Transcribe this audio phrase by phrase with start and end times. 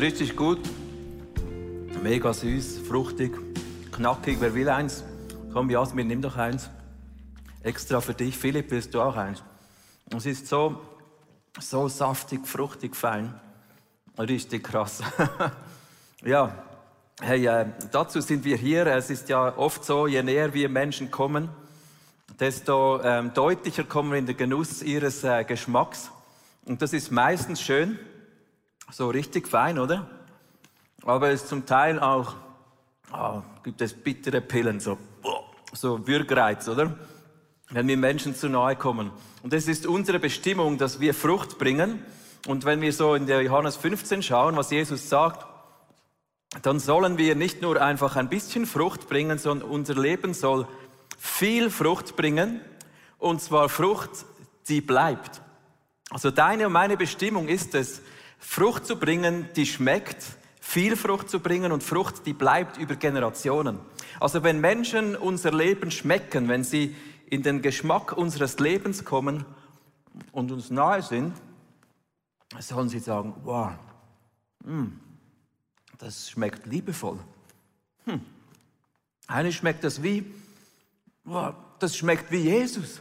[0.00, 0.60] Richtig gut.
[2.02, 3.36] Mega süß, fruchtig,
[3.92, 4.38] knackig.
[4.40, 5.04] Wer will eins?
[5.52, 6.70] Komm, Jasmin, nimm doch eins.
[7.62, 8.38] Extra für dich.
[8.38, 9.42] Philipp, willst du auch eins?
[10.16, 10.80] Es ist so,
[11.58, 13.38] so saftig, fruchtig, fein.
[14.18, 15.02] Richtig krass.
[16.24, 16.54] ja,
[17.20, 18.86] hey, äh, dazu sind wir hier.
[18.86, 21.50] Es ist ja oft so, je näher wir Menschen kommen,
[22.38, 26.10] desto ähm, deutlicher kommen wir in den Genuss ihres äh, Geschmacks.
[26.64, 27.98] Und das ist meistens schön,
[28.92, 30.08] so richtig fein, oder?
[31.04, 32.34] Aber es zum Teil auch,
[33.12, 34.98] oh, gibt es bittere Pillen, so,
[35.72, 36.96] so Würgreiz, oder?
[37.70, 39.10] Wenn wir Menschen zu nahe kommen.
[39.42, 42.04] Und es ist unsere Bestimmung, dass wir Frucht bringen.
[42.46, 45.46] Und wenn wir so in der Johannes 15 schauen, was Jesus sagt,
[46.62, 50.66] dann sollen wir nicht nur einfach ein bisschen Frucht bringen, sondern unser Leben soll
[51.16, 52.60] viel Frucht bringen.
[53.18, 54.10] Und zwar Frucht,
[54.68, 55.40] die bleibt.
[56.10, 58.02] Also deine und meine Bestimmung ist es,
[58.40, 60.24] Frucht zu bringen, die schmeckt,
[60.60, 63.78] viel Frucht zu bringen und Frucht, die bleibt über Generationen.
[64.18, 69.44] Also wenn Menschen unser Leben schmecken, wenn sie in den Geschmack unseres Lebens kommen
[70.32, 71.34] und uns nahe sind,
[72.58, 73.72] sollen sie sagen, wow,
[74.64, 74.86] mm,
[75.98, 77.18] das schmeckt liebevoll.
[78.04, 78.20] Hm.
[79.28, 80.24] Eigentlich schmeckt das wie,
[81.24, 83.00] wow, das schmeckt wie Jesus.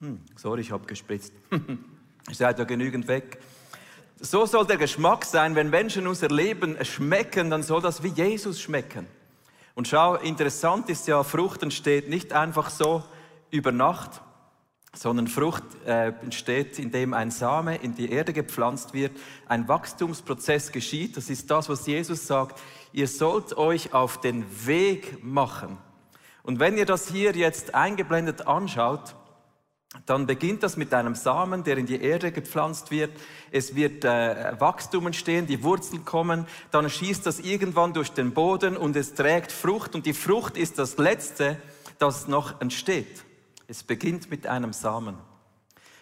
[0.00, 1.32] Hm, sorry, ich habe gespritzt.
[2.28, 3.40] Ihr seid ja genügend weg.
[4.20, 8.60] So soll der Geschmack sein, wenn Menschen unser Leben schmecken, dann soll das wie Jesus
[8.60, 9.06] schmecken.
[9.74, 13.02] Und schau, interessant ist ja, Frucht entsteht nicht einfach so
[13.50, 14.22] über Nacht,
[14.94, 19.12] sondern Frucht äh, entsteht, indem ein Same in die Erde gepflanzt wird,
[19.48, 21.16] ein Wachstumsprozess geschieht.
[21.16, 22.60] Das ist das, was Jesus sagt.
[22.92, 25.78] Ihr sollt euch auf den Weg machen.
[26.44, 29.16] Und wenn ihr das hier jetzt eingeblendet anschaut,
[30.06, 33.10] dann beginnt das mit einem Samen, der in die Erde gepflanzt wird.
[33.50, 38.76] Es wird äh, Wachstum entstehen, die Wurzeln kommen, dann schießt das irgendwann durch den Boden
[38.76, 41.56] und es trägt Frucht und die Frucht ist das Letzte,
[41.98, 43.24] das noch entsteht.
[43.66, 45.16] Es beginnt mit einem Samen.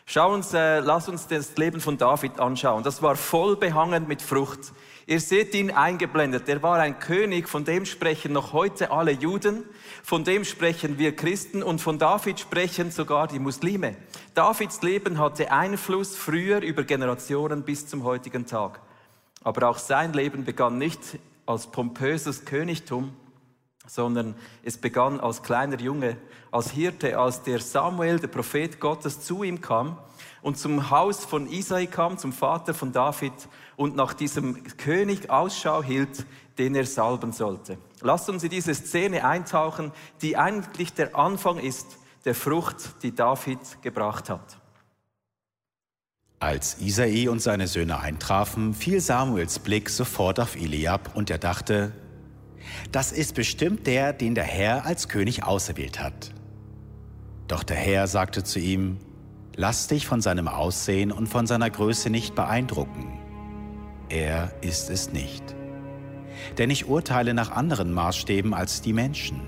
[0.05, 2.83] Schau uns, äh, lass uns das Leben von David anschauen.
[2.83, 4.73] Das war voll behangen mit Frucht.
[5.07, 6.49] Ihr seht ihn eingeblendet.
[6.49, 9.65] Er war ein König, von dem sprechen noch heute alle Juden,
[10.03, 13.97] von dem sprechen wir Christen und von David sprechen sogar die Muslime.
[14.35, 18.81] Davids Leben hatte Einfluss früher über Generationen bis zum heutigen Tag.
[19.43, 21.01] Aber auch sein Leben begann nicht
[21.47, 23.13] als pompöses Königtum,
[23.87, 26.17] sondern es begann als kleiner Junge,
[26.51, 29.99] als Hirte, als der Samuel, der Prophet Gottes, zu ihm kam
[30.41, 33.33] und zum Haus von Isai kam, zum Vater von David
[33.77, 36.27] und nach diesem König Ausschau hielt,
[36.59, 37.79] den er salben sollte.
[38.01, 43.83] Lasst uns in diese Szene eintauchen, die eigentlich der Anfang ist der Frucht, die David
[43.83, 44.59] gebracht hat.
[46.39, 51.93] Als Isai und seine Söhne eintrafen, fiel Samuels Blick sofort auf Eliab und er dachte,
[52.91, 56.33] das ist bestimmt der, den der Herr als König auserwählt hat.
[57.49, 58.99] Doch der Herr sagte zu ihm,
[59.57, 63.19] lass dich von seinem Aussehen und von seiner Größe nicht beeindrucken.
[64.09, 65.43] Er ist es nicht.
[66.59, 69.41] Denn ich urteile nach anderen Maßstäben als die Menschen.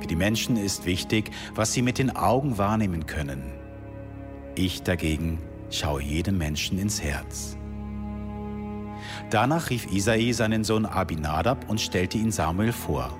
[0.00, 3.52] Für die Menschen ist wichtig, was sie mit den Augen wahrnehmen können.
[4.54, 5.38] Ich dagegen
[5.70, 7.56] schaue jedem Menschen ins Herz.
[9.32, 13.16] Danach rief Isai seinen Sohn Abinadab und stellte ihn Samuel vor.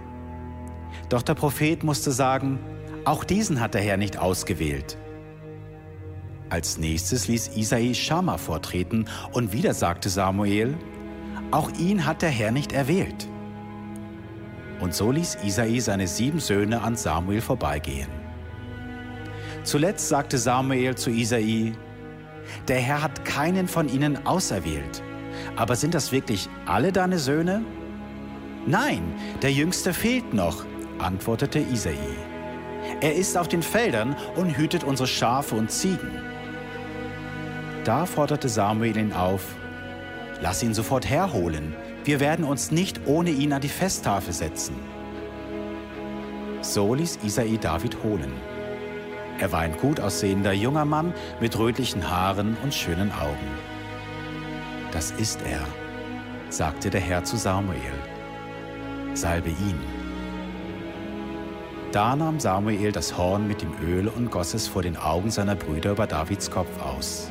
[1.09, 2.59] Doch der Prophet musste sagen,
[3.07, 4.99] auch diesen hat der Herr nicht ausgewählt.
[6.51, 10.77] Als nächstes ließ Isai Schama vortreten und wieder sagte Samuel,
[11.51, 13.27] auch ihn hat der Herr nicht erwählt.
[14.81, 18.11] Und so ließ Isai seine sieben Söhne an Samuel vorbeigehen.
[19.65, 21.73] Zuletzt sagte Samuel zu Isai,
[22.69, 25.03] der Herr hat keinen von ihnen auserwählt.
[25.57, 27.63] Aber sind das wirklich alle deine Söhne?
[28.67, 29.03] Nein,
[29.43, 30.65] der jüngste fehlt noch,
[30.99, 31.97] antwortete Isai.
[33.01, 36.11] Er ist auf den Feldern und hütet unsere Schafe und Ziegen.
[37.85, 39.45] Da forderte Samuel ihn auf,
[40.41, 41.75] lass ihn sofort herholen,
[42.05, 44.75] wir werden uns nicht ohne ihn an die Festtafel setzen.
[46.61, 48.33] So ließ Isai David holen.
[49.41, 53.72] Er war ein gut aussehender junger Mann mit rötlichen Haaren und schönen Augen.
[54.93, 55.61] Das ist er,
[56.51, 57.79] sagte der Herr zu Samuel.
[59.15, 59.81] Salbe ihn.
[61.93, 65.55] Da nahm Samuel das Horn mit dem Öl und goss es vor den Augen seiner
[65.55, 67.31] Brüder über Davids Kopf aus.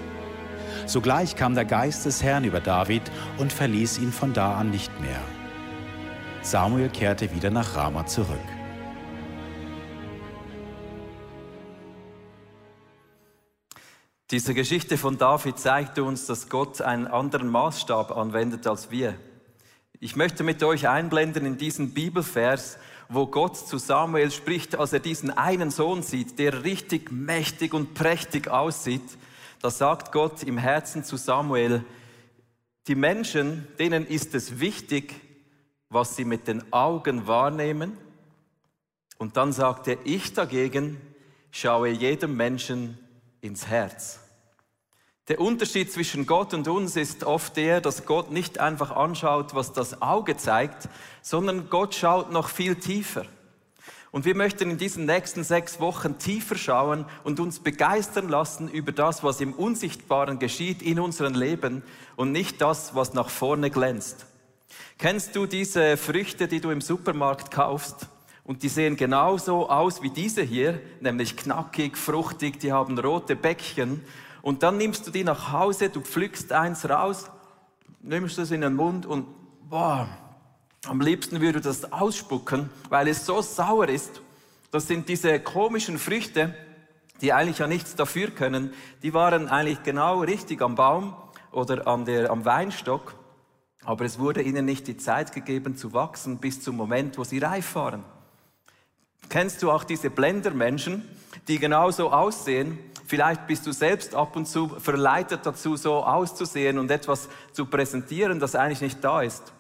[0.88, 3.04] Sogleich kam der Geist des Herrn über David
[3.38, 5.22] und verließ ihn von da an nicht mehr.
[6.42, 8.40] Samuel kehrte wieder nach Rama zurück.
[14.32, 19.16] Diese Geschichte von David zeigt uns, dass Gott einen anderen Maßstab anwendet als wir.
[20.00, 22.78] Ich möchte mit euch einblenden in diesen Bibelvers,
[23.10, 27.94] wo Gott zu Samuel spricht, als er diesen einen Sohn sieht, der richtig mächtig und
[27.94, 29.04] prächtig aussieht.
[29.62, 31.84] Da sagt Gott im Herzen zu Samuel,
[32.88, 35.14] die Menschen, denen ist es wichtig,
[35.90, 37.98] was sie mit den Augen wahrnehmen.
[39.18, 41.02] Und dann sagt er, ich dagegen
[41.52, 42.98] schaue jedem Menschen
[43.42, 44.20] ins Herz.
[45.28, 49.72] Der Unterschied zwischen Gott und uns ist oft der, dass Gott nicht einfach anschaut, was
[49.72, 50.90] das Auge zeigt,
[51.22, 53.26] sondern Gott schaut noch viel tiefer.
[54.12, 58.92] Und wir möchten in diesen nächsten sechs Wochen tiefer schauen und uns begeistern lassen über
[58.92, 61.82] das, was im Unsichtbaren geschieht in unserem Leben
[62.18, 64.26] und nicht das, was nach vorne glänzt.
[64.98, 68.08] Kennst du diese Früchte, die du im Supermarkt kaufst?
[68.52, 74.04] Und die sehen genauso aus wie diese hier, nämlich knackig, fruchtig, die haben rote Bäckchen
[74.42, 77.32] und dann nimmst du die nach Hause, du pflückst eins raus,
[78.02, 79.26] nimmst es in den Mund und
[79.70, 80.06] boah,
[80.86, 84.22] am liebsten würde das ausspucken, weil es so sauer ist.
[84.70, 86.54] Das sind diese komischen Früchte,
[87.22, 88.74] die eigentlich ja nichts dafür können.
[89.02, 91.16] Die waren eigentlich genau richtig am Baum
[91.54, 93.16] oder an der, am Weinstock,
[93.86, 97.40] aber es wurde ihnen nicht die Zeit gegeben zu wachsen bis zum Moment, wo sie
[97.40, 98.04] reif waren.
[99.30, 101.08] Kennst du auch diese Blendermenschen,
[101.48, 102.78] die genauso aussehen,
[103.12, 108.40] Vielleicht bist du selbst ab und zu verleitet dazu, so auszusehen und etwas zu präsentieren,
[108.40, 109.52] das eigentlich nicht da ist.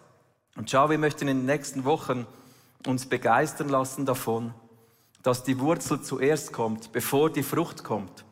[0.55, 2.25] Und schau, wir möchten in den nächsten Wochen
[2.87, 4.53] uns begeistern lassen davon,
[5.21, 8.23] dass die Wurzel zuerst kommt, bevor die Frucht kommt.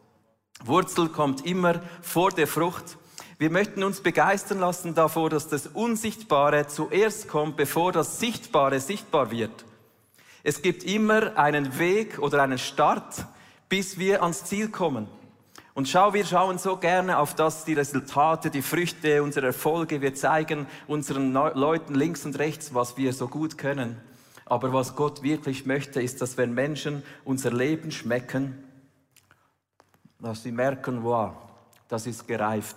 [0.63, 2.97] Wurzel kommt immer vor der Frucht.
[3.39, 9.31] Wir möchten uns begeistern lassen davor, dass das Unsichtbare zuerst kommt, bevor das Sichtbare sichtbar
[9.31, 9.65] wird.
[10.44, 13.25] Es gibt immer einen Weg oder einen Start,
[13.68, 15.07] bis wir ans Ziel kommen.
[15.74, 20.01] Und schau, wir schauen so gerne auf das, die Resultate, die Früchte, unsere Erfolge.
[20.01, 23.97] Wir zeigen unseren Leuten links und rechts, was wir so gut können.
[24.45, 28.63] Aber was Gott wirklich möchte, ist, dass wenn Menschen unser Leben schmecken,
[30.19, 31.33] dass sie merken, wow,
[31.88, 32.75] das ist gereift.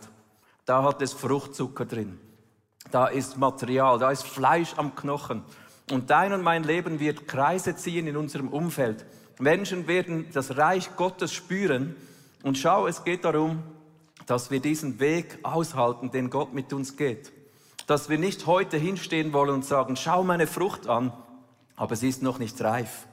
[0.64, 2.20] Da hat es Fruchtzucker drin.
[2.90, 5.42] Da ist Material, da ist Fleisch am Knochen.
[5.90, 9.04] Und dein und mein Leben wird Kreise ziehen in unserem Umfeld.
[9.38, 11.96] Menschen werden das Reich Gottes spüren.
[12.42, 13.62] Und schau, es geht darum,
[14.26, 17.32] dass wir diesen Weg aushalten, den Gott mit uns geht.
[17.86, 21.12] Dass wir nicht heute hinstehen wollen und sagen, schau meine Frucht an,
[21.76, 23.06] aber sie ist noch nicht reif.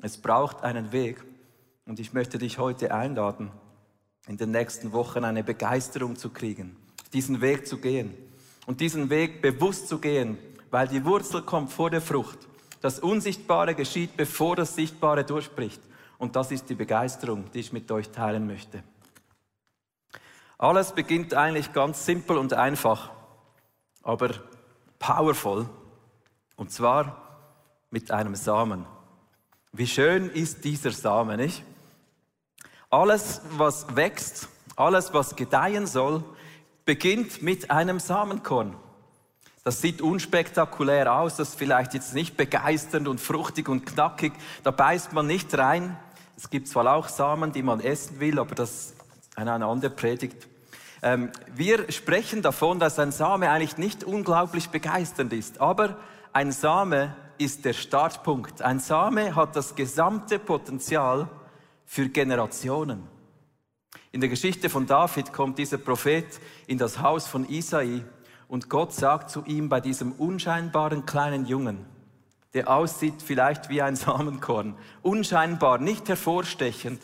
[0.00, 1.22] Es braucht einen Weg.
[1.86, 3.50] Und ich möchte dich heute einladen,
[4.28, 6.76] in den nächsten Wochen eine Begeisterung zu kriegen,
[7.12, 8.14] diesen Weg zu gehen
[8.66, 10.38] und diesen Weg bewusst zu gehen,
[10.72, 12.38] weil die Wurzel kommt vor der Frucht.
[12.80, 15.80] Das Unsichtbare geschieht, bevor das Sichtbare durchbricht.
[16.18, 18.82] Und das ist die Begeisterung, die ich mit euch teilen möchte.
[20.56, 23.10] Alles beginnt eigentlich ganz simpel und einfach,
[24.02, 24.30] aber
[24.98, 25.68] powerful.
[26.56, 27.20] Und zwar
[27.90, 28.86] mit einem Samen.
[29.72, 31.62] Wie schön ist dieser Samen, nicht?
[32.88, 36.24] Alles, was wächst, alles, was gedeihen soll,
[36.86, 38.74] beginnt mit einem Samenkorn.
[39.64, 44.32] Das sieht unspektakulär aus, das ist vielleicht jetzt nicht begeisternd und fruchtig und knackig.
[44.64, 45.96] Da beißt man nicht rein.
[46.36, 48.96] Es gibt zwar auch Samen, die man essen will, aber das ist
[49.36, 50.48] eine andere Predigt.
[51.00, 55.96] Ähm, wir sprechen davon, dass ein Same eigentlich nicht unglaublich begeisternd ist, aber
[56.32, 58.62] ein Same ist der Startpunkt.
[58.62, 61.28] Ein Same hat das gesamte Potenzial
[61.84, 63.06] für Generationen.
[64.10, 66.26] In der Geschichte von David kommt dieser Prophet
[66.66, 68.04] in das Haus von Isai
[68.52, 71.86] und Gott sagt zu ihm bei diesem unscheinbaren kleinen Jungen,
[72.52, 77.00] der aussieht vielleicht wie ein Samenkorn, unscheinbar, nicht hervorstechend,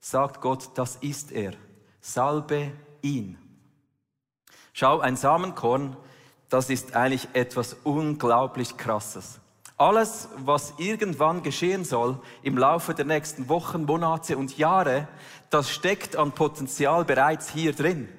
[0.00, 1.54] sagt Gott, das ist er.
[2.02, 3.38] Salbe ihn.
[4.74, 5.96] Schau, ein Samenkorn,
[6.50, 9.40] das ist eigentlich etwas unglaublich Krasses.
[9.78, 15.08] Alles, was irgendwann geschehen soll im Laufe der nächsten Wochen, Monate und Jahre,
[15.48, 18.10] das steckt an Potenzial bereits hier drin.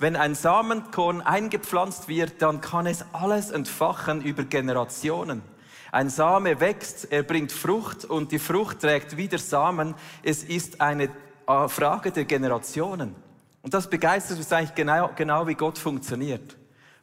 [0.00, 5.42] Wenn ein Samenkorn eingepflanzt wird, dann kann es alles entfachen über Generationen.
[5.90, 9.96] Ein Same wächst, er bringt Frucht und die Frucht trägt wieder Samen.
[10.22, 11.10] Es ist eine
[11.48, 13.16] äh, Frage der Generationen.
[13.62, 16.56] Und das begeistert uns eigentlich genau, genau wie Gott funktioniert.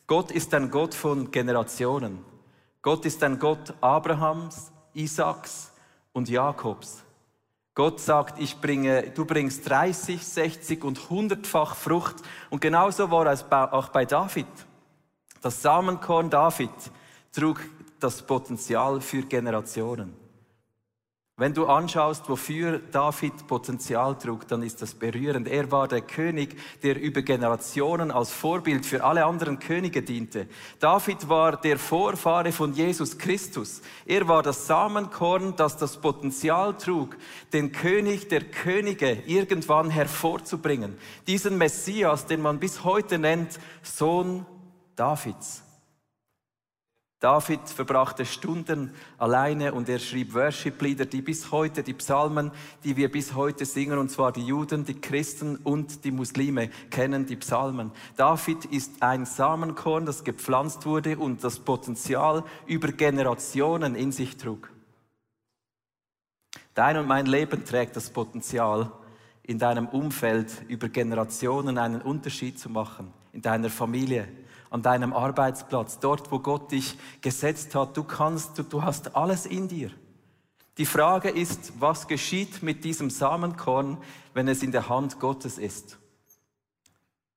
[0.07, 2.23] Gott ist ein Gott von Generationen.
[2.81, 5.73] Gott ist ein Gott Abrahams, Isaaks
[6.13, 7.04] und Jakobs.
[7.75, 12.15] Gott sagt, ich bringe, du bringst 30, 60 und 100-fach Frucht.
[12.49, 14.47] Und genauso war es auch bei David.
[15.41, 16.71] Das Samenkorn David
[17.33, 17.59] trug
[17.99, 20.24] das Potenzial für Generationen.
[21.37, 25.49] Wenn du anschaust, wofür David Potenzial trug, dann ist das berührend.
[25.49, 30.47] Er war der König, der über Generationen als Vorbild für alle anderen Könige diente.
[30.79, 33.81] David war der Vorfahre von Jesus Christus.
[34.05, 37.17] Er war das Samenkorn, das das Potenzial trug,
[37.51, 40.97] den König der Könige irgendwann hervorzubringen.
[41.27, 44.45] Diesen Messias, den man bis heute nennt, Sohn
[44.95, 45.64] Davids.
[47.19, 52.51] David verbrachte Stunden alleine und er schrieb Worship-Lieder, die bis heute, die Psalmen,
[52.83, 57.25] die wir bis heute singen, und zwar die Juden, die Christen und die Muslime kennen
[57.25, 57.91] die Psalmen.
[58.17, 64.69] David ist ein Samenkorn, das gepflanzt wurde und das Potenzial über Generationen in sich trug.
[66.73, 68.91] Dein und mein Leben trägt das Potenzial,
[69.41, 74.27] in deinem Umfeld über Generationen einen Unterschied zu machen, in deiner Familie,
[74.75, 77.95] an deinem Arbeitsplatz, dort, wo Gott dich gesetzt hat.
[77.95, 79.89] Du kannst, du, du hast alles in dir.
[80.77, 83.97] Die Frage ist, was geschieht mit diesem Samenkorn,
[84.33, 85.97] wenn es in der Hand Gottes ist?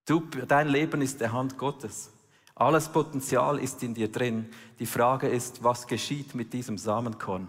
[0.04, 0.18] Du,
[0.48, 2.10] dein Leben ist der Hand Gottes.
[2.56, 4.50] Alles Potenzial ist in dir drin.
[4.80, 7.48] Die Frage ist, was geschieht mit diesem Samenkorn?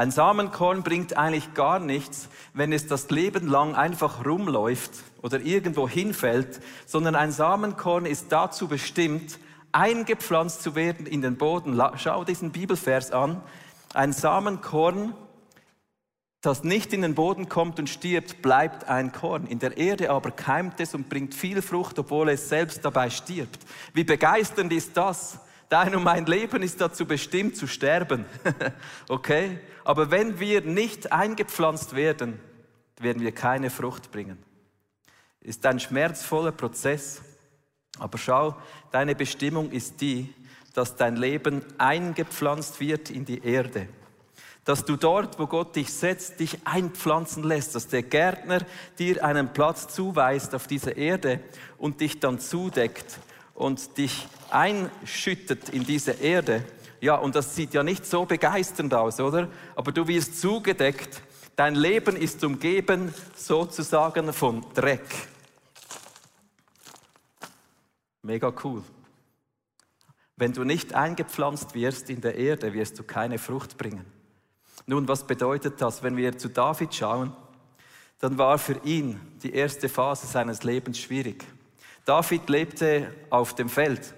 [0.00, 5.86] Ein Samenkorn bringt eigentlich gar nichts, wenn es das Leben lang einfach rumläuft oder irgendwo
[5.86, 9.38] hinfällt, sondern ein Samenkorn ist dazu bestimmt,
[9.72, 11.78] eingepflanzt zu werden in den Boden.
[11.96, 13.42] Schau diesen Bibelvers an.
[13.92, 15.12] Ein Samenkorn,
[16.40, 19.46] das nicht in den Boden kommt und stirbt, bleibt ein Korn.
[19.46, 23.58] In der Erde aber keimt es und bringt viel Frucht, obwohl es selbst dabei stirbt.
[23.92, 25.40] Wie begeisternd ist das?
[25.70, 28.24] Dein und mein Leben ist dazu bestimmt zu sterben.
[29.08, 29.60] okay?
[29.84, 32.40] Aber wenn wir nicht eingepflanzt werden,
[32.98, 34.36] werden wir keine Frucht bringen.
[35.40, 37.22] Ist ein schmerzvoller Prozess.
[38.00, 38.56] Aber schau,
[38.90, 40.34] deine Bestimmung ist die,
[40.74, 43.88] dass dein Leben eingepflanzt wird in die Erde.
[44.64, 48.66] Dass du dort, wo Gott dich setzt, dich einpflanzen lässt, dass der Gärtner
[48.98, 51.38] dir einen Platz zuweist auf dieser Erde
[51.78, 53.20] und dich dann zudeckt
[53.60, 56.64] und dich einschüttet in diese Erde,
[57.02, 59.48] ja, und das sieht ja nicht so begeisternd aus, oder?
[59.76, 61.22] Aber du wirst zugedeckt.
[61.56, 65.04] Dein Leben ist umgeben sozusagen von Dreck.
[68.22, 68.82] Mega cool.
[70.36, 74.06] Wenn du nicht eingepflanzt wirst in der Erde, wirst du keine Frucht bringen.
[74.86, 77.34] Nun, was bedeutet das, wenn wir zu David schauen?
[78.20, 81.44] Dann war für ihn die erste Phase seines Lebens schwierig.
[82.04, 84.14] David lebte auf dem Feld.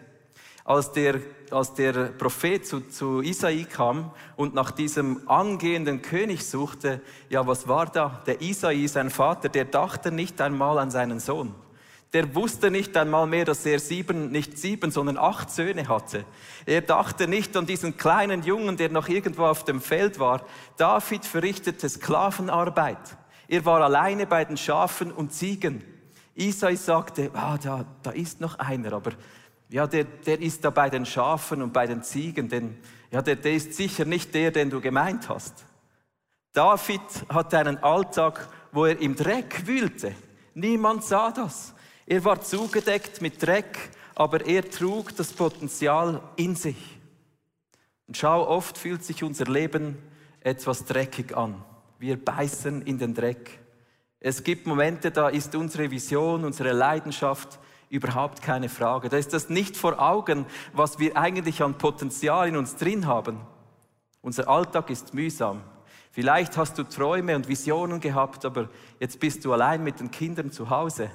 [0.65, 1.21] Als der,
[1.51, 7.67] als der Prophet zu, zu Isai kam und nach diesem angehenden König suchte, ja, was
[7.67, 8.23] war da?
[8.27, 11.55] Der Isai, sein Vater, der dachte nicht einmal an seinen Sohn.
[12.13, 16.27] Der wusste nicht einmal mehr, dass er sieben, nicht sieben, sondern acht Söhne hatte.
[16.67, 20.45] Er dachte nicht an diesen kleinen Jungen, der noch irgendwo auf dem Feld war.
[20.77, 23.17] David verrichtete Sklavenarbeit.
[23.49, 25.83] Er war alleine bei den Schafen und Ziegen.
[26.35, 29.13] Isai sagte, ah, da, da ist noch einer, aber
[29.69, 32.77] ja, der, der ist da bei den Schafen und bei den Ziegen, denn
[33.11, 35.65] ja, der, der ist sicher nicht der, den du gemeint hast.
[36.53, 40.15] David hatte einen Alltag, wo er im Dreck wühlte.
[40.55, 41.75] Niemand sah das.
[42.07, 46.99] Er war zugedeckt mit Dreck, aber er trug das Potenzial in sich.
[48.07, 49.97] Und schau, oft fühlt sich unser Leben
[50.41, 51.63] etwas dreckig an.
[51.99, 53.62] Wir beißen in den Dreck.
[54.25, 59.09] Es gibt Momente, da ist unsere Vision, unsere Leidenschaft überhaupt keine Frage.
[59.09, 63.41] Da ist das nicht vor Augen, was wir eigentlich an Potenzial in uns drin haben.
[64.21, 65.63] Unser Alltag ist mühsam.
[66.13, 68.69] Vielleicht hast du Träume und Visionen gehabt, aber
[69.01, 71.11] jetzt bist du allein mit den Kindern zu Hause.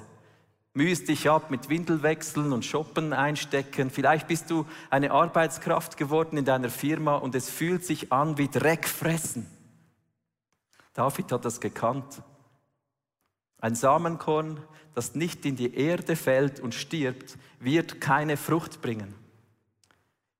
[0.74, 3.88] Mühst dich ab mit Windelwechseln und Shoppen einstecken.
[3.88, 8.48] Vielleicht bist du eine Arbeitskraft geworden in deiner Firma und es fühlt sich an wie
[8.48, 9.46] Dreck fressen.
[10.92, 12.22] David hat das gekannt.
[13.60, 14.60] Ein Samenkorn,
[14.94, 19.14] das nicht in die Erde fällt und stirbt, wird keine Frucht bringen.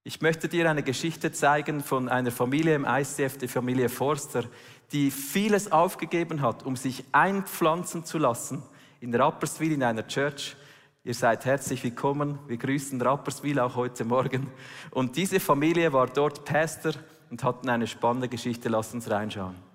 [0.04, 4.44] Ich möchte dir eine Geschichte zeigen von einer Familie im ICF, die Familie Forster,
[4.92, 8.62] die vieles aufgegeben hat, um sich einpflanzen zu lassen
[9.00, 10.56] in Rapperswil in einer Church.
[11.04, 12.38] Ihr seid herzlich willkommen.
[12.46, 14.48] Wir grüßen Rapperswil auch heute Morgen.
[14.90, 16.92] Und diese Familie war dort Pastor
[17.30, 18.68] und hatten eine spannende Geschichte.
[18.68, 19.67] Lasst uns reinschauen.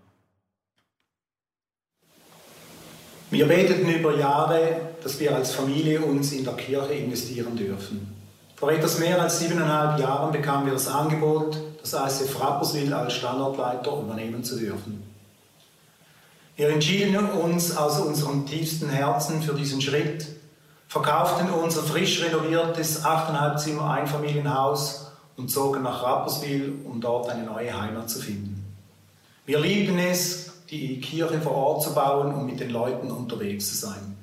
[3.34, 8.16] Wir beteten über Jahre, dass wir als Familie uns in der Kirche investieren dürfen.
[8.56, 14.00] Vor etwas mehr als siebeneinhalb Jahren bekamen wir das Angebot, das ICF Rapperswil als Standortleiter
[14.00, 15.02] übernehmen zu dürfen.
[16.58, 20.28] Wir entschieden uns aus unserem tiefsten Herzen für diesen Schritt,
[20.88, 27.82] verkauften unser frisch renoviertes 8,5 Zimmer Einfamilienhaus und zogen nach Rapperswil, um dort eine neue
[27.82, 28.64] Heimat zu finden.
[29.48, 33.88] Wir liebten es, die Kirche vor Ort zu bauen und mit den Leuten unterwegs zu
[33.88, 34.18] sein.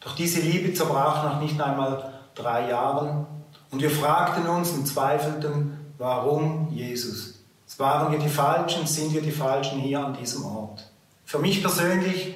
[0.00, 3.26] Doch diese Liebe zerbrach nach nicht einmal drei Jahren
[3.70, 7.40] und wir fragten uns und zweifelten, warum Jesus?
[7.78, 8.86] Waren wir die Falschen?
[8.86, 10.90] Sind wir die Falschen hier an diesem Ort?
[11.24, 12.34] Für mich persönlich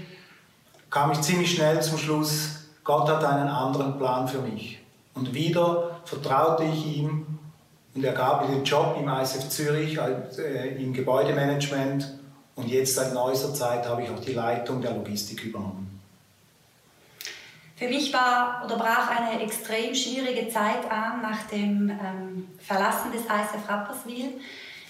[0.88, 4.78] kam ich ziemlich schnell zum Schluss, Gott hat einen anderen Plan für mich.
[5.14, 7.26] Und wieder vertraute ich ihm
[7.94, 12.18] und er gab mir den Job im ISF Zürich äh, im Gebäudemanagement
[12.56, 16.00] und jetzt seit neuester Zeit habe ich auch die Leitung der Logistik übernommen.
[17.76, 23.22] Für mich war oder brach eine extrem schwierige Zeit an nach dem ähm, Verlassen des
[23.22, 24.40] ISF Rapperswil.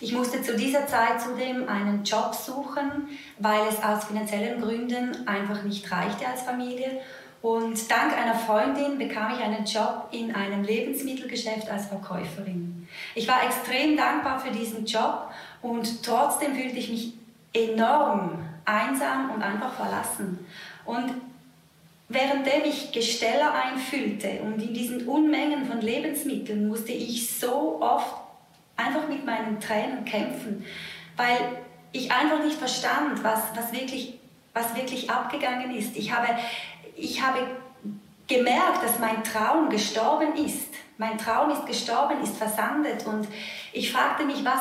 [0.00, 5.62] Ich musste zu dieser Zeit zudem einen Job suchen, weil es aus finanziellen Gründen einfach
[5.62, 7.00] nicht reichte als Familie.
[7.40, 12.86] Und dank einer Freundin bekam ich einen Job in einem Lebensmittelgeschäft als Verkäuferin.
[13.14, 15.30] Ich war extrem dankbar für diesen Job
[15.62, 17.12] und trotzdem fühlte ich mich
[17.54, 20.46] enorm einsam und einfach verlassen.
[20.84, 21.14] Und
[22.08, 28.14] währenddem ich Gesteller einfüllte und in diesen Unmengen von Lebensmitteln musste ich so oft
[28.76, 30.64] einfach mit meinen Tränen kämpfen,
[31.16, 31.38] weil
[31.92, 34.18] ich einfach nicht verstand, was, was, wirklich,
[34.52, 35.96] was wirklich abgegangen ist.
[35.96, 36.28] Ich habe,
[36.96, 37.46] ich habe
[38.26, 40.74] gemerkt, dass mein Traum gestorben ist.
[40.98, 43.06] Mein Traum ist gestorben, ist versandet.
[43.06, 43.28] Und
[43.72, 44.60] ich fragte mich, was,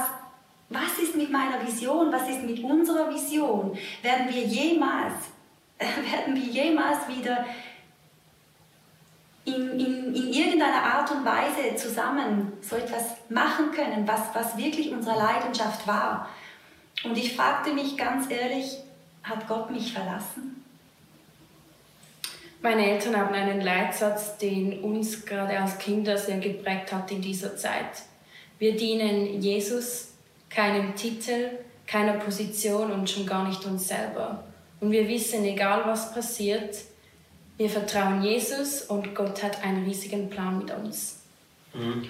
[0.73, 2.11] was ist mit meiner Vision?
[2.11, 3.77] Was ist mit unserer Vision?
[4.01, 5.13] Werden wir jemals,
[5.77, 7.45] werden wir jemals wieder
[9.45, 14.91] in, in, in irgendeiner Art und Weise zusammen so etwas machen können, was, was wirklich
[14.91, 16.29] unsere Leidenschaft war.
[17.03, 18.77] Und ich fragte mich ganz ehrlich,
[19.23, 20.63] hat Gott mich verlassen?
[22.61, 27.57] Meine Eltern haben einen Leitsatz, den uns gerade als Kinder sehr geprägt hat in dieser
[27.57, 28.03] Zeit.
[28.57, 30.12] Wir dienen Jesus,
[30.53, 31.51] keinem Titel,
[31.87, 34.43] keiner Position und schon gar nicht uns selber.
[34.79, 36.75] Und wir wissen, egal was passiert,
[37.57, 41.19] wir vertrauen Jesus und Gott hat einen riesigen Plan mit uns.
[41.73, 42.07] Mhm.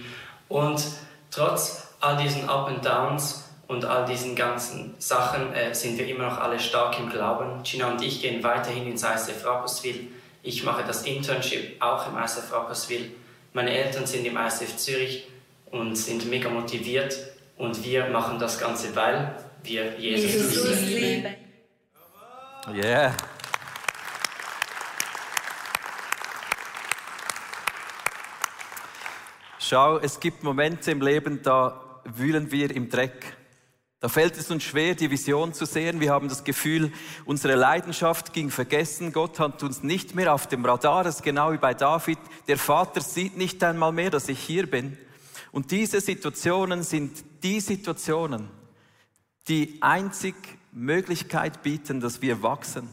[0.49, 0.83] Und
[1.31, 6.29] trotz all diesen Up and Downs und all diesen ganzen Sachen äh, sind wir immer
[6.29, 7.63] noch alle stark im Glauben.
[7.63, 10.07] Gina und ich gehen weiterhin ins ISF Rapperswil.
[10.41, 13.11] Ich mache das Internship auch im ISF Rapperswil.
[13.53, 15.27] Meine Eltern sind im ISF Zürich
[15.71, 17.15] und sind mega motiviert.
[17.63, 21.33] Und wir machen das Ganze, weil wir Jesus, Jesus lieben.
[22.73, 23.15] Yeah.
[29.59, 33.37] Schau, es gibt Momente im Leben, da wühlen wir im Dreck.
[34.01, 36.01] Da fällt es uns schwer, die Vision zu sehen.
[36.01, 36.91] Wir haben das Gefühl,
[37.23, 39.13] unsere Leidenschaft ging vergessen.
[39.13, 41.05] Gott hat uns nicht mehr auf dem Radar.
[41.05, 42.19] Das ist genau wie bei David.
[42.49, 44.97] Der Vater sieht nicht einmal mehr, dass ich hier bin.
[45.53, 48.49] Und diese Situationen sind die Situationen,
[49.47, 50.35] die einzig
[50.71, 52.89] Möglichkeit bieten, dass wir wachsen.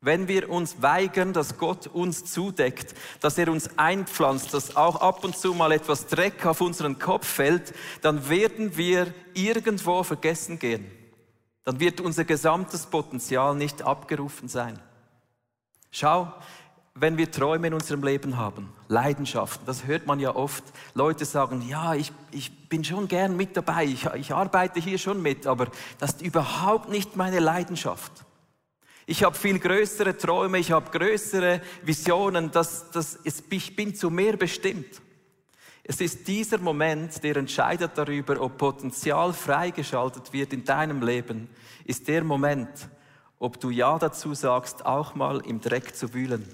[0.00, 5.24] Wenn wir uns weigern, dass Gott uns zudeckt, dass er uns einpflanzt, dass auch ab
[5.24, 10.90] und zu mal etwas Dreck auf unseren Kopf fällt, dann werden wir irgendwo vergessen gehen.
[11.64, 14.78] Dann wird unser gesamtes Potenzial nicht abgerufen sein.
[15.90, 16.34] Schau,
[16.96, 20.62] wenn wir Träume in unserem Leben haben, Leidenschaften, das hört man ja oft.
[20.94, 25.20] Leute sagen, ja, ich, ich bin schon gern mit dabei, ich, ich arbeite hier schon
[25.20, 25.66] mit, aber
[25.98, 28.12] das ist überhaupt nicht meine Leidenschaft.
[29.06, 34.08] Ich habe viel größere Träume, ich habe größere Visionen, das, das ist, ich bin zu
[34.08, 35.02] mehr bestimmt.
[35.82, 41.48] Es ist dieser Moment, der entscheidet darüber, ob Potenzial freigeschaltet wird in deinem Leben,
[41.84, 42.70] ist der Moment,
[43.38, 46.48] ob du Ja dazu sagst, auch mal im Dreck zu wühlen,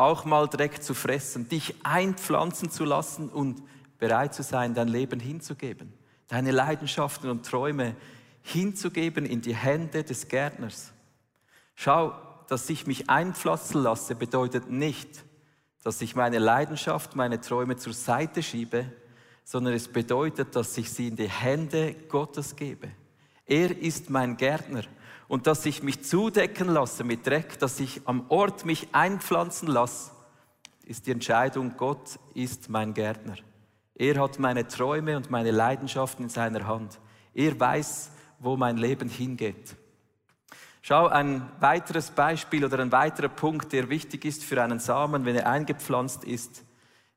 [0.00, 3.62] auch mal Dreck zu fressen, dich einpflanzen zu lassen und
[3.98, 5.92] bereit zu sein, dein Leben hinzugeben,
[6.26, 7.94] deine Leidenschaften und Träume
[8.42, 10.92] hinzugeben in die Hände des Gärtners.
[11.74, 12.14] Schau,
[12.48, 15.24] dass ich mich einpflanzen lasse, bedeutet nicht,
[15.84, 18.86] dass ich meine Leidenschaft, meine Träume zur Seite schiebe,
[19.44, 22.88] sondern es bedeutet, dass ich sie in die Hände Gottes gebe.
[23.44, 24.82] Er ist mein Gärtner
[25.30, 30.10] und dass ich mich zudecken lasse mit Dreck, dass ich am Ort mich einpflanzen lasse,
[30.84, 33.36] ist die Entscheidung, Gott ist mein Gärtner.
[33.94, 36.98] Er hat meine Träume und meine Leidenschaften in seiner Hand.
[37.32, 39.76] Er weiß, wo mein Leben hingeht.
[40.82, 45.36] Schau, ein weiteres Beispiel oder ein weiterer Punkt, der wichtig ist für einen Samen, wenn
[45.36, 46.64] er eingepflanzt ist.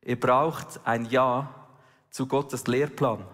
[0.02, 1.50] Er braucht ein Ja
[2.12, 3.26] zu Gottes Lehrplan.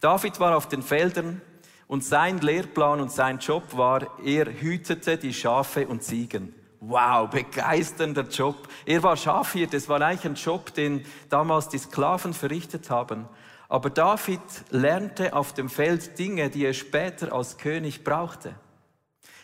[0.00, 1.42] David war auf den Feldern
[1.90, 6.54] und sein Lehrplan und sein Job war, er hütete die Schafe und Ziegen.
[6.78, 8.68] Wow, begeisternder Job.
[8.86, 13.28] Er war Schafhirt, das war eigentlich ein Job, den damals die Sklaven verrichtet haben.
[13.68, 18.54] Aber David lernte auf dem Feld Dinge, die er später als König brauchte.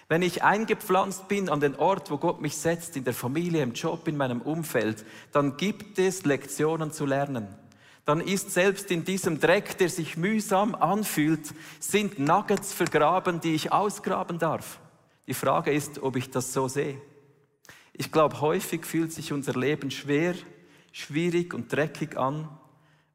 [0.08, 3.72] Wenn ich eingepflanzt bin an den Ort, wo Gott mich setzt, in der Familie, im
[3.72, 7.48] Job, in meinem Umfeld, dann gibt es Lektionen zu lernen.
[8.06, 13.72] Dann ist selbst in diesem Dreck, der sich mühsam anfühlt, sind Nuggets vergraben, die ich
[13.72, 14.78] ausgraben darf.
[15.26, 17.00] Die Frage ist, ob ich das so sehe.
[17.92, 20.34] Ich glaube, häufig fühlt sich unser Leben schwer,
[20.92, 22.48] schwierig und dreckig an,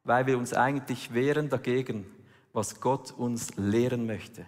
[0.04, 2.04] weil wir uns eigentlich wehren dagegen,
[2.52, 4.44] was Gott uns lehren möchte.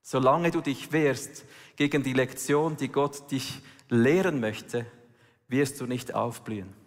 [0.00, 1.44] Solange du dich wehrst
[1.76, 4.86] gegen die Lektion, die Gott dich lehren möchte,
[5.48, 6.79] wirst du nicht aufblühen.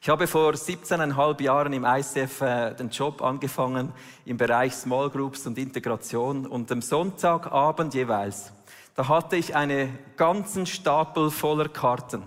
[0.00, 3.92] Ich habe vor 17,5 Jahren im ICF äh, den Job angefangen
[4.26, 8.52] im Bereich Small Groups und Integration und am Sonntagabend jeweils,
[8.94, 12.22] da hatte ich einen ganzen Stapel voller Karten.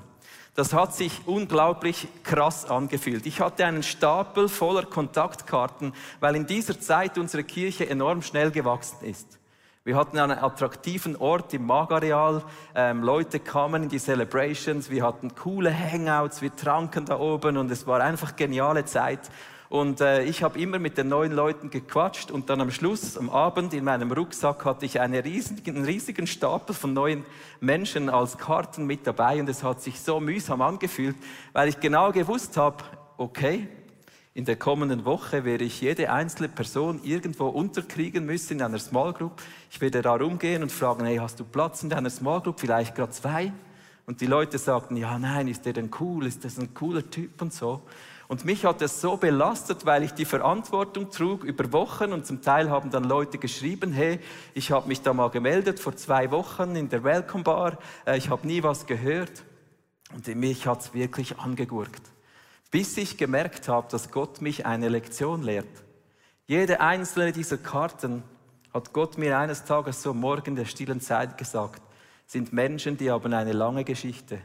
[0.56, 3.28] Das hat sich unglaublich krass angefühlt.
[3.28, 9.06] Ich hatte einen Stapel voller Kontaktkarten, weil in dieser Zeit unsere Kirche enorm schnell gewachsen
[9.06, 9.37] ist.
[9.88, 12.44] Wir hatten einen attraktiven Ort im Magareal.
[12.76, 14.90] Ähm, Leute kamen in die Celebrations.
[14.90, 16.42] Wir hatten coole Hangouts.
[16.42, 19.22] Wir tranken da oben und es war einfach geniale Zeit.
[19.70, 23.30] Und äh, ich habe immer mit den neuen Leuten gequatscht und dann am Schluss, am
[23.30, 27.24] Abend, in meinem Rucksack hatte ich einen riesigen, einen riesigen Stapel von neuen
[27.62, 31.16] Menschen als Karten mit dabei und es hat sich so mühsam angefühlt,
[31.54, 32.84] weil ich genau gewusst habe,
[33.16, 33.70] okay,
[34.38, 39.12] in der kommenden Woche werde ich jede einzelne Person irgendwo unterkriegen müssen in einer Small
[39.12, 39.42] Group.
[39.72, 42.60] Ich werde da rumgehen und fragen, hey, hast du Platz in deiner Small Group?
[42.60, 43.52] Vielleicht gerade zwei?
[44.06, 46.28] Und die Leute sagten, ja, nein, ist der denn cool?
[46.28, 47.82] Ist das ein cooler Typ und so?
[48.28, 52.44] Und mich hat es so belastet, weil ich die Verantwortung trug über Wochen und zum
[52.44, 54.20] Teil haben dann Leute geschrieben, hey,
[54.54, 58.30] ich habe mich da mal gemeldet vor zwei Wochen in der Welcome Bar, äh, ich
[58.30, 59.44] habe nie was gehört.
[60.14, 62.04] Und mich hat es wirklich angegurkt
[62.72, 65.68] bis ich gemerkt habe, dass Gott mich eine Lektion lehrt.
[66.46, 68.24] Jede einzelne dieser Karten
[68.74, 71.82] hat Gott mir eines Tages so morgen der stillen Zeit gesagt,
[72.26, 74.40] sind Menschen, die haben eine lange Geschichte.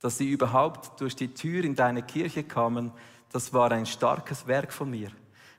[0.00, 2.92] Dass sie überhaupt durch die Tür in deine Kirche kamen,
[3.30, 5.10] das war ein starkes Werk von mir.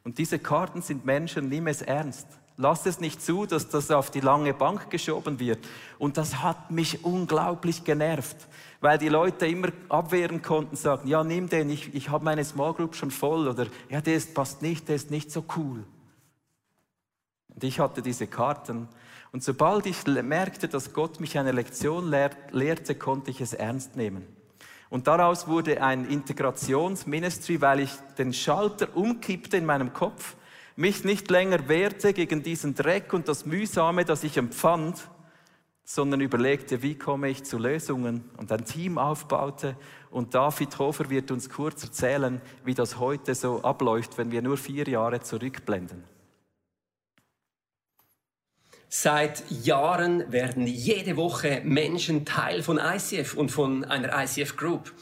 [0.04, 2.28] Und diese Karten sind Menschen, nimm es ernst.
[2.56, 5.60] Lass es nicht zu, dass das auf die lange Bank geschoben wird.
[5.98, 8.38] Und das hat mich unglaublich genervt,
[8.80, 12.74] weil die Leute immer abwehren konnten, sagen, ja, nimm den, ich, ich habe meine Small
[12.74, 15.84] Group schon voll oder ja, der ist, passt nicht, der ist nicht so cool.
[17.48, 18.88] Und ich hatte diese Karten.
[19.32, 23.96] Und sobald ich merkte, dass Gott mich eine Lektion lehr lehrte, konnte ich es ernst
[23.96, 24.28] nehmen.
[24.92, 30.36] Und daraus wurde ein Integrationsministry, weil ich den Schalter umkippte in meinem Kopf,
[30.76, 35.10] mich nicht länger wehrte gegen diesen Dreck und das Mühsame, das ich empfand,
[35.84, 39.76] sondern überlegte, wie komme ich zu Lösungen und ein Team aufbaute.
[40.12, 44.58] Und David Hofer wird uns kurz erzählen, wie das heute so abläuft, wenn wir nur
[44.58, 46.04] vier Jahre zurückblenden.
[48.96, 54.94] Seit Jahren werden jede Woche Menschen Teil von ICF und von einer ICF Group.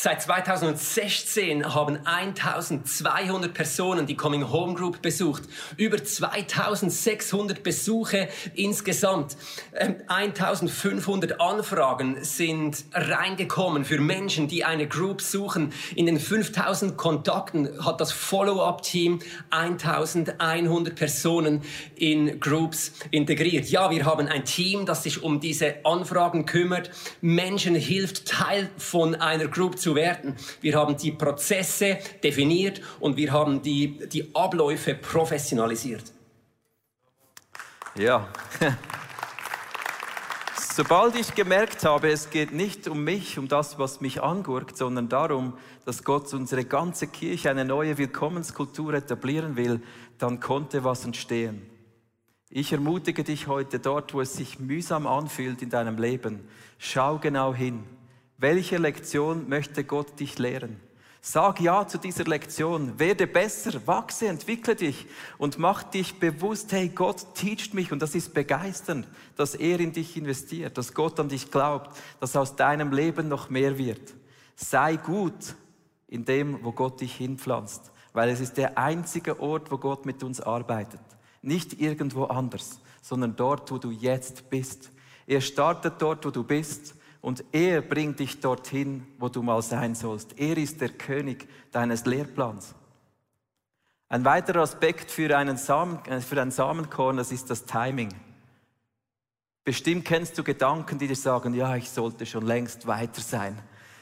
[0.00, 5.42] Seit 2016 haben 1200 Personen die Coming Home Group besucht.
[5.76, 9.36] Über 2600 Besuche insgesamt.
[10.06, 15.72] 1500 ähm, Anfragen sind reingekommen für Menschen, die eine Group suchen.
[15.96, 19.18] In den 5000 Kontakten hat das Follow-up-Team
[19.50, 21.62] 1100 Personen
[21.96, 23.68] in Groups integriert.
[23.68, 29.16] Ja, wir haben ein Team, das sich um diese Anfragen kümmert, Menschen hilft, Teil von
[29.16, 30.36] einer Group zu werden.
[30.60, 36.04] Wir haben die Prozesse definiert und wir haben die, die Abläufe professionalisiert.
[37.96, 38.28] Ja.
[40.78, 45.08] Sobald ich gemerkt habe, es geht nicht um mich, um das, was mich angurkt, sondern
[45.08, 49.80] darum, dass Gott unsere ganze Kirche eine neue Willkommenskultur etablieren will,
[50.18, 51.68] dann konnte was entstehen.
[52.50, 56.48] Ich ermutige dich heute dort, wo es sich mühsam anfühlt in deinem Leben.
[56.78, 57.82] Schau genau hin.
[58.40, 60.76] Welche Lektion möchte Gott dich lehren?
[61.20, 62.96] Sag ja zu dieser Lektion.
[63.00, 65.06] Werde besser, wachse, entwickle dich
[65.38, 69.92] und mach dich bewusst, hey, Gott teacht mich und das ist begeisternd, dass er in
[69.92, 74.14] dich investiert, dass Gott an dich glaubt, dass aus deinem Leben noch mehr wird.
[74.54, 75.56] Sei gut
[76.06, 80.22] in dem, wo Gott dich hinpflanzt, weil es ist der einzige Ort, wo Gott mit
[80.22, 81.00] uns arbeitet.
[81.42, 84.92] Nicht irgendwo anders, sondern dort, wo du jetzt bist.
[85.26, 86.94] Er startet dort, wo du bist
[87.28, 90.38] und er bringt dich dorthin, wo du mal sein sollst.
[90.38, 92.74] Er ist der König deines Lehrplans.
[94.08, 98.14] Ein weiterer Aspekt für, einen Samen, äh, für ein Samenkorn, das ist das Timing.
[99.62, 103.58] Bestimmt kennst du Gedanken, die dir sagen, ja, ich sollte schon längst weiter sein.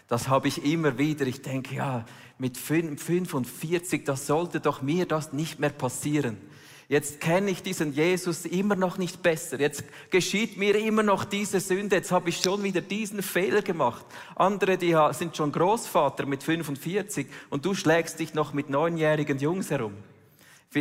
[0.06, 1.26] Das habe ich immer wieder.
[1.26, 2.04] Ich denke, ja,
[2.38, 6.36] mit 45, das sollte doch mir das nicht mehr passieren.
[6.88, 9.59] Jetzt kenne ich diesen Jesus immer noch nicht besser.
[9.59, 11.96] Jetzt geschieht mir immer noch diese Sünde.
[11.96, 14.07] Jetzt habe ich schon wieder diesen Fehler gemacht.
[14.37, 19.70] Andere, die sind schon Großvater mit 45 und du schlägst dich noch mit neunjährigen Jungs
[19.70, 19.94] herum.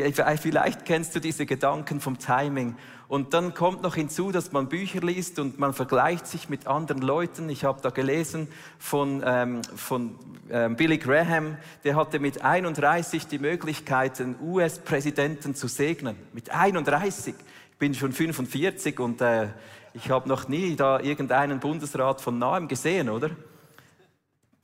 [0.02, 2.76] Vielleicht kennst du diese Gedanken vom Timing.
[3.08, 7.02] Und dann kommt noch hinzu, dass man Bücher liest und man vergleicht sich mit anderen
[7.02, 7.50] Leuten.
[7.50, 8.48] Ich habe da gelesen
[8.80, 10.16] von, ähm, von
[10.50, 16.16] ähm, Billy Graham, der hatte mit 31 die Möglichkeit, einen US-Präsidenten zu segnen.
[16.34, 17.36] Mit 31.
[17.72, 19.50] Ich bin schon 45 und äh,
[19.94, 23.32] ich habe noch nie da irgendeinen Bundesrat von nahem gesehen, oder?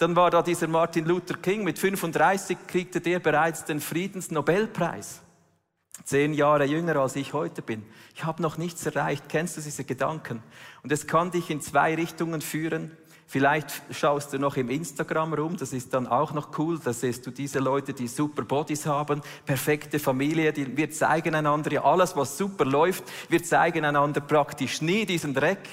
[0.01, 1.63] Dann war da dieser Martin Luther King.
[1.63, 5.21] Mit 35 kriegte der bereits den Friedensnobelpreis.
[6.05, 7.85] Zehn Jahre jünger als ich heute bin.
[8.15, 9.25] Ich habe noch nichts erreicht.
[9.29, 10.41] Kennst du diese Gedanken?
[10.81, 12.97] Und es kann dich in zwei Richtungen führen.
[13.27, 16.79] Vielleicht schaust du noch im Instagram rum, das ist dann auch noch cool.
[16.83, 21.71] Da siehst du diese Leute, die super Bodies haben, perfekte Familie, die, wir zeigen einander
[21.73, 23.03] ja alles, was super läuft.
[23.29, 25.69] Wir zeigen einander praktisch nie diesen Dreck.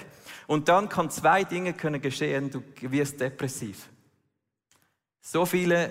[0.47, 3.89] Und dann kann zwei Dinge können geschehen, du wirst depressiv.
[5.31, 5.91] So viele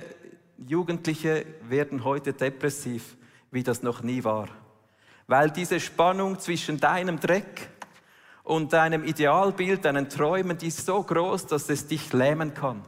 [0.58, 3.16] Jugendliche werden heute depressiv
[3.52, 4.48] wie das noch nie war.
[5.28, 7.70] Weil diese Spannung zwischen deinem Dreck
[8.44, 12.82] und deinem Idealbild, deinen Träumen, die ist so groß, dass es dich lähmen kann.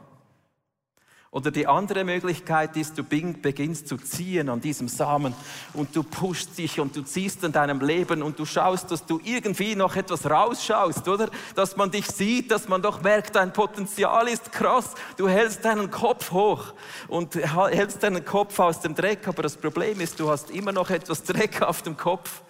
[1.32, 5.32] Oder die andere Möglichkeit ist, du beginnst zu ziehen an diesem Samen
[5.74, 9.20] und du pushst dich und du ziehst an deinem Leben und du schaust, dass du
[9.22, 11.30] irgendwie noch etwas rausschaust, oder?
[11.54, 14.94] Dass man dich sieht, dass man doch merkt, dein Potenzial ist krass.
[15.16, 16.74] Du hältst deinen Kopf hoch
[17.06, 20.90] und hältst deinen Kopf aus dem Dreck, aber das Problem ist, du hast immer noch
[20.90, 22.42] etwas Dreck auf dem Kopf.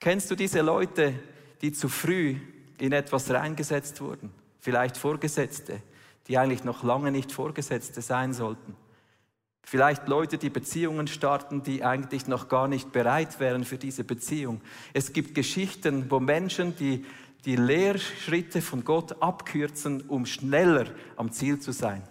[0.00, 1.14] Kennst du diese Leute,
[1.62, 2.34] die zu früh
[2.78, 4.32] in etwas reingesetzt wurden?
[4.58, 5.80] Vielleicht Vorgesetzte
[6.28, 8.76] die eigentlich noch lange nicht Vorgesetzte sein sollten.
[9.68, 14.60] Vielleicht Leute, die Beziehungen starten, die eigentlich noch gar nicht bereit wären für diese Beziehung.
[14.92, 17.04] Es gibt Geschichten, wo Menschen die,
[17.44, 20.86] die Lehrschritte von Gott abkürzen, um schneller
[21.16, 22.02] am Ziel zu sein.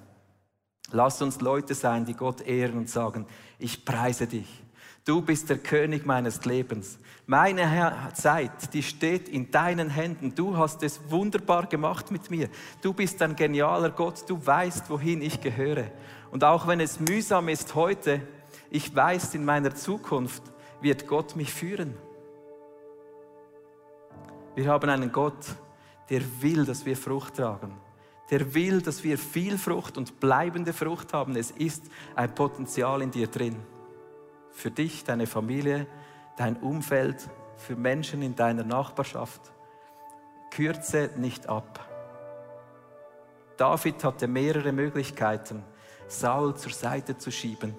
[0.92, 3.26] Lass uns Leute sein, die Gott ehren und sagen,
[3.58, 4.65] ich preise dich.
[5.06, 6.98] Du bist der König meines Lebens.
[7.28, 10.34] Meine Zeit, die steht in deinen Händen.
[10.34, 12.50] Du hast es wunderbar gemacht mit mir.
[12.82, 14.28] Du bist ein genialer Gott.
[14.28, 15.92] Du weißt, wohin ich gehöre.
[16.32, 18.20] Und auch wenn es mühsam ist heute,
[18.72, 20.42] ich weiß, in meiner Zukunft
[20.82, 21.96] wird Gott mich führen.
[24.56, 25.56] Wir haben einen Gott,
[26.10, 27.78] der will, dass wir Frucht tragen.
[28.32, 31.36] Der will, dass wir viel Frucht und bleibende Frucht haben.
[31.36, 31.84] Es ist
[32.16, 33.56] ein Potenzial in dir drin
[34.56, 35.86] für dich, deine Familie,
[36.38, 39.42] dein Umfeld, für Menschen in deiner Nachbarschaft.
[40.50, 41.88] Kürze nicht ab.
[43.58, 45.64] David hatte mehrere Möglichkeiten,
[46.08, 47.76] Saul zur Seite zu schieben.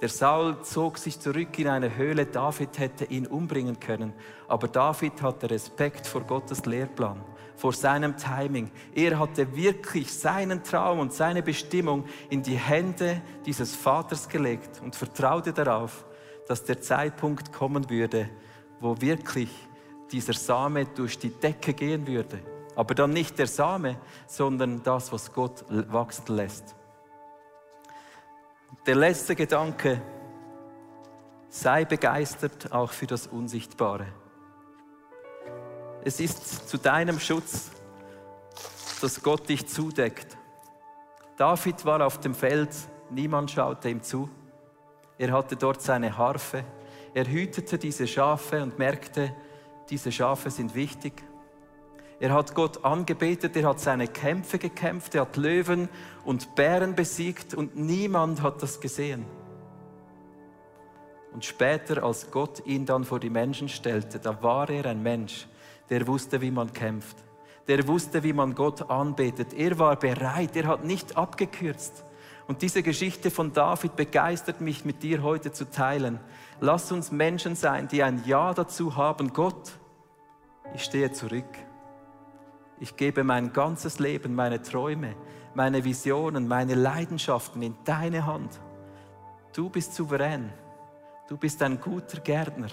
[0.00, 4.12] Der Saul zog sich zurück in eine Höhle, David hätte ihn umbringen können,
[4.46, 7.22] aber David hatte Respekt vor Gottes Lehrplan
[7.56, 8.70] vor seinem Timing.
[8.94, 14.94] Er hatte wirklich seinen Traum und seine Bestimmung in die Hände dieses Vaters gelegt und
[14.94, 16.04] vertraute darauf,
[16.46, 18.28] dass der Zeitpunkt kommen würde,
[18.80, 19.50] wo wirklich
[20.12, 22.40] dieser Same durch die Decke gehen würde.
[22.76, 26.76] Aber dann nicht der Same, sondern das, was Gott wachsen lässt.
[28.86, 30.02] Der letzte Gedanke,
[31.48, 34.06] sei begeistert auch für das Unsichtbare.
[36.06, 37.72] Es ist zu deinem Schutz,
[39.00, 40.38] dass Gott dich zudeckt.
[41.36, 42.70] David war auf dem Feld,
[43.10, 44.30] niemand schaute ihm zu.
[45.18, 46.62] Er hatte dort seine Harfe.
[47.12, 49.34] Er hütete diese Schafe und merkte,
[49.90, 51.24] diese Schafe sind wichtig.
[52.20, 55.88] Er hat Gott angebetet, er hat seine Kämpfe gekämpft, er hat Löwen
[56.24, 59.26] und Bären besiegt und niemand hat das gesehen.
[61.32, 65.48] Und später, als Gott ihn dann vor die Menschen stellte, da war er ein Mensch,
[65.90, 67.16] der wusste, wie man kämpft.
[67.68, 69.52] Der wusste, wie man Gott anbetet.
[69.52, 72.04] Er war bereit, er hat nicht abgekürzt.
[72.46, 76.20] Und diese Geschichte von David begeistert mich mit dir heute zu teilen.
[76.60, 79.32] Lass uns Menschen sein, die ein Ja dazu haben.
[79.32, 79.72] Gott,
[80.74, 81.58] ich stehe zurück.
[82.78, 85.16] Ich gebe mein ganzes Leben, meine Träume,
[85.54, 88.60] meine Visionen, meine Leidenschaften in deine Hand.
[89.54, 90.52] Du bist souverän.
[91.28, 92.68] Du bist ein guter Gärtner.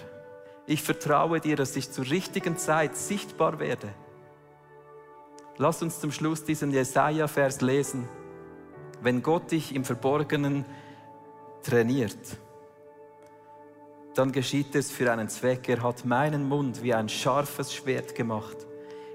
[0.66, 3.88] Ich vertraue dir, dass ich zur richtigen Zeit sichtbar werde.
[5.58, 8.08] Lass uns zum Schluss diesen Jesaja-Vers lesen.
[9.02, 10.64] Wenn Gott dich im Verborgenen
[11.62, 12.38] trainiert,
[14.14, 15.68] dann geschieht es für einen Zweck.
[15.68, 18.56] Er hat meinen Mund wie ein scharfes Schwert gemacht,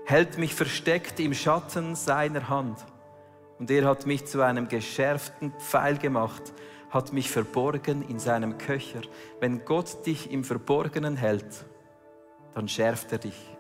[0.05, 2.77] hält mich versteckt im Schatten seiner Hand.
[3.57, 6.53] Und er hat mich zu einem geschärften Pfeil gemacht,
[6.89, 9.01] hat mich verborgen in seinem Köcher.
[9.39, 11.65] Wenn Gott dich im Verborgenen hält,
[12.53, 13.57] dann schärft er dich.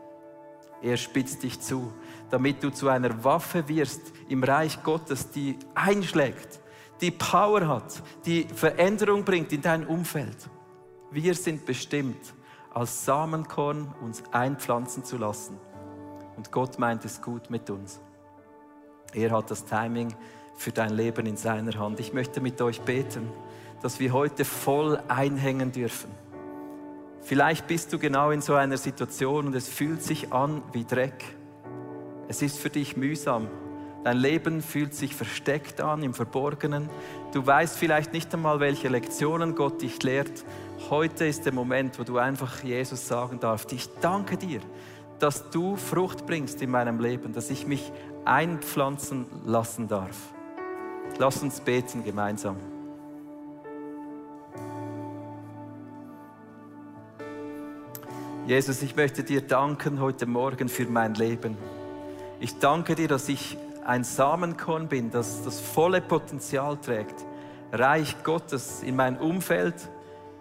[0.81, 1.91] Er spitzt dich zu,
[2.29, 6.59] damit du zu einer Waffe wirst im Reich Gottes, die einschlägt,
[7.01, 10.49] die Power hat, die Veränderung bringt in dein Umfeld.
[11.11, 12.33] Wir sind bestimmt,
[12.73, 15.57] als Samenkorn uns einpflanzen zu lassen.
[16.37, 17.99] Und Gott meint es gut mit uns.
[19.13, 20.15] Er hat das Timing
[20.59, 22.01] für dein Leben in seiner Hand.
[22.01, 23.29] Ich möchte mit euch beten,
[23.81, 26.11] dass wir heute voll einhängen dürfen.
[27.21, 31.23] Vielleicht bist du genau in so einer Situation und es fühlt sich an wie Dreck.
[32.27, 33.47] Es ist für dich mühsam.
[34.03, 36.89] Dein Leben fühlt sich versteckt an, im Verborgenen.
[37.31, 40.43] Du weißt vielleicht nicht einmal, welche Lektionen Gott dich lehrt.
[40.89, 44.59] Heute ist der Moment, wo du einfach Jesus sagen darfst, ich danke dir,
[45.19, 47.93] dass du Frucht bringst in meinem Leben, dass ich mich
[48.25, 50.33] einpflanzen lassen darf.
[51.17, 52.55] Lass uns beten gemeinsam.
[58.47, 61.57] Jesus, ich möchte dir danken heute Morgen für mein Leben.
[62.39, 67.25] Ich danke dir, dass ich ein Samenkorn bin, das das volle Potenzial trägt,
[67.71, 69.75] Reich Gottes in mein Umfeld,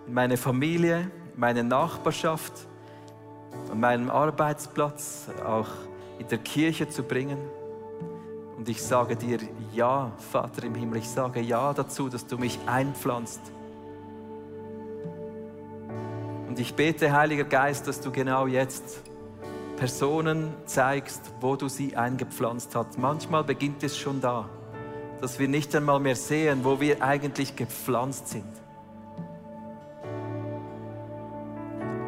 [0.06, 2.52] in meine Familie, in meine Nachbarschaft,
[3.70, 5.68] an meinem Arbeitsplatz, auch
[6.18, 7.38] in der Kirche zu bringen.
[8.56, 9.38] Und ich sage dir
[9.78, 13.40] ja, Vater im Himmel, ich sage ja dazu, dass du mich einpflanzt
[16.48, 19.04] und ich bete, Heiliger Geist, dass du genau jetzt
[19.76, 22.98] Personen zeigst, wo du sie eingepflanzt hast.
[22.98, 24.48] Manchmal beginnt es schon da,
[25.20, 28.52] dass wir nicht einmal mehr sehen, wo wir eigentlich gepflanzt sind.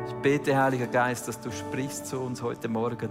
[0.09, 3.11] Ich bete, Heiliger Geist, dass du sprichst zu uns heute Morgen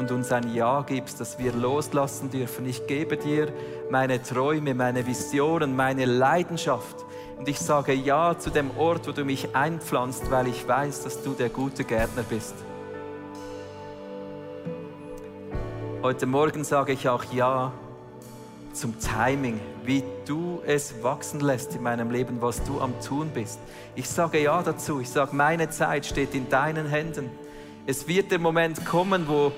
[0.00, 2.64] und uns ein Ja gibst, dass wir loslassen dürfen.
[2.64, 3.52] Ich gebe dir
[3.90, 6.96] meine Träume, meine Visionen, meine Leidenschaft.
[7.36, 11.22] Und ich sage Ja zu dem Ort, wo du mich einpflanzt, weil ich weiß, dass
[11.22, 12.54] du der gute Gärtner bist.
[16.02, 17.70] Heute Morgen sage ich auch Ja
[18.72, 23.58] zum Timing, wie du es wachsen lässt in meinem Leben, was du am Tun bist.
[23.96, 25.00] Ich sage Ja dazu.
[25.00, 27.28] Ich sage, meine Zeit steht in deinen Händen.
[27.86, 29.52] Es wird der Moment kommen, wo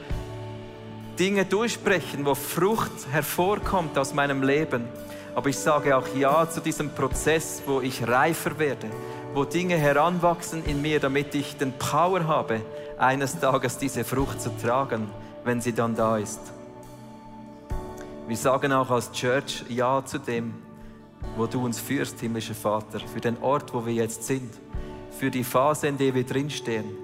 [1.22, 4.88] Dinge durchbrechen, wo Frucht hervorkommt aus meinem Leben.
[5.36, 8.88] Aber ich sage auch Ja zu diesem Prozess, wo ich reifer werde,
[9.32, 12.60] wo Dinge heranwachsen in mir, damit ich den Power habe,
[12.98, 15.08] eines Tages diese Frucht zu tragen,
[15.44, 16.40] wenn sie dann da ist.
[18.26, 20.54] Wir sagen auch als Church Ja zu dem,
[21.36, 24.50] wo du uns führst, himmlischer Vater, für den Ort, wo wir jetzt sind,
[25.16, 26.96] für die Phase, in der wir drinstehen.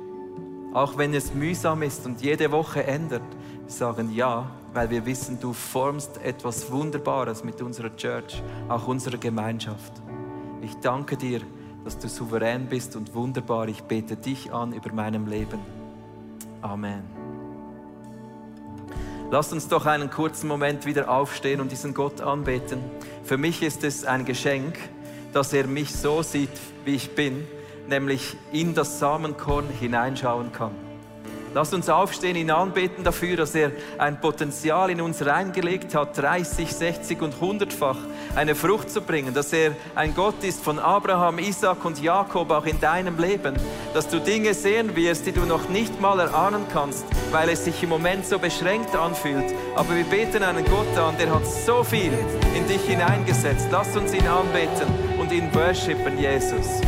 [0.74, 3.22] Auch wenn es mühsam ist und jede Woche ändert,
[3.68, 9.92] sagen Ja, weil wir wissen, du formst etwas Wunderbares mit unserer Church, auch unserer Gemeinschaft.
[10.62, 11.40] Ich danke dir,
[11.84, 13.68] dass du souverän bist und wunderbar.
[13.68, 15.60] Ich bete dich an über meinem Leben.
[16.60, 17.02] Amen.
[19.30, 22.80] Lasst uns doch einen kurzen Moment wieder aufstehen und diesen Gott anbeten.
[23.24, 24.78] Für mich ist es ein Geschenk,
[25.34, 26.48] dass er mich so sieht,
[26.86, 27.46] wie ich bin,
[27.88, 30.87] nämlich in das Samenkorn hineinschauen kann.
[31.54, 36.72] Lasst uns aufstehen, ihn anbeten dafür, dass er ein Potenzial in uns reingelegt hat, 30,
[36.72, 37.96] 60 und 100-fach
[38.36, 42.66] eine Frucht zu bringen, dass er ein Gott ist von Abraham, Isaac und Jakob auch
[42.66, 43.54] in deinem Leben,
[43.94, 47.82] dass du Dinge sehen wirst, die du noch nicht mal erahnen kannst, weil es sich
[47.82, 49.54] im Moment so beschränkt anfühlt.
[49.74, 52.12] Aber wir beten einen Gott an, der hat so viel
[52.54, 53.68] in dich hineingesetzt.
[53.70, 54.86] Lass uns ihn anbeten
[55.18, 56.80] und ihn worshipen, Jesus.